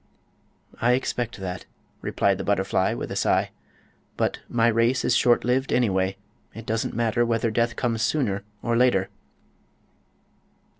[0.81, 1.67] "I expect that,"
[2.01, 3.51] replied the butterfly, with a sigh.
[4.17, 6.17] "But my race is shortlived, anyway;
[6.55, 9.09] it doesn't matter whether death comes sooner or later."